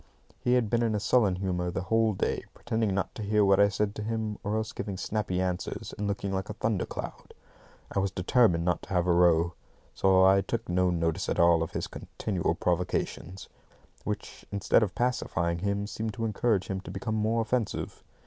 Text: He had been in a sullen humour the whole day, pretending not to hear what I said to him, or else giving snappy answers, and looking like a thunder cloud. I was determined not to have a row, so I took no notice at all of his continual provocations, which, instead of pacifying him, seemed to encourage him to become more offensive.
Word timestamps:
He 0.39 0.53
had 0.55 0.67
been 0.67 0.81
in 0.81 0.95
a 0.95 0.99
sullen 0.99 1.35
humour 1.35 1.69
the 1.69 1.83
whole 1.83 2.13
day, 2.13 2.43
pretending 2.55 2.95
not 2.95 3.13
to 3.13 3.21
hear 3.21 3.45
what 3.45 3.59
I 3.59 3.69
said 3.69 3.93
to 3.93 4.01
him, 4.01 4.39
or 4.43 4.55
else 4.57 4.71
giving 4.71 4.97
snappy 4.97 5.39
answers, 5.39 5.93
and 5.95 6.07
looking 6.07 6.33
like 6.33 6.49
a 6.49 6.55
thunder 6.55 6.87
cloud. 6.87 7.35
I 7.91 7.99
was 7.99 8.09
determined 8.09 8.65
not 8.65 8.81
to 8.81 8.89
have 8.89 9.05
a 9.05 9.13
row, 9.13 9.53
so 9.93 10.23
I 10.25 10.41
took 10.41 10.67
no 10.67 10.89
notice 10.89 11.29
at 11.29 11.39
all 11.39 11.61
of 11.61 11.73
his 11.73 11.85
continual 11.85 12.55
provocations, 12.55 13.47
which, 14.03 14.43
instead 14.51 14.81
of 14.81 14.95
pacifying 14.95 15.59
him, 15.59 15.85
seemed 15.85 16.15
to 16.15 16.25
encourage 16.25 16.67
him 16.67 16.81
to 16.81 16.89
become 16.89 17.13
more 17.13 17.39
offensive. 17.41 18.03